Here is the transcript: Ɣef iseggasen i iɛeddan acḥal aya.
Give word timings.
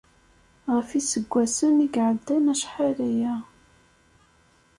Ɣef 0.73 0.89
iseggasen 0.99 1.75
i 1.79 1.87
iɛeddan 1.99 2.45
acḥal 2.53 2.97
aya. 3.09 3.35